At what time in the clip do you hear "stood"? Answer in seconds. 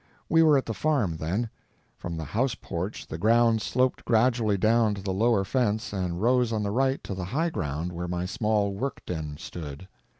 9.37-9.87